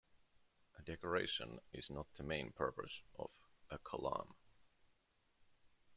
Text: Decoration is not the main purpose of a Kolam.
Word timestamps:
Decoration 0.83 1.59
is 1.73 1.91
not 1.91 2.07
the 2.15 2.23
main 2.23 2.53
purpose 2.53 3.01
of 3.19 3.29
a 3.69 3.77
Kolam. 3.77 4.33